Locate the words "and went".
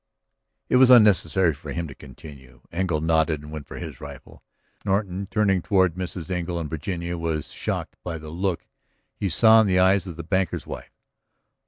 3.43-3.67